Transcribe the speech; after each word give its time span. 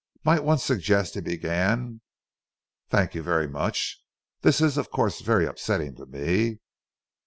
"Might 0.23 0.43
one 0.43 0.57
suggest," 0.57 1.13
he 1.13 1.21
began 1.21 2.01
"thank 2.89 3.13
you 3.13 3.21
very 3.21 3.47
much. 3.47 4.01
This 4.41 4.59
is 4.59 4.75
of 4.75 4.89
course 4.89 5.21
very 5.21 5.45
upsetting 5.45 5.95
to 5.97 6.07
me. 6.07 6.57